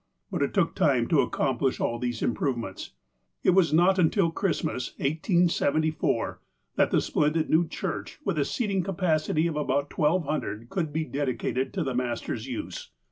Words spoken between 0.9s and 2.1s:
to accomplish all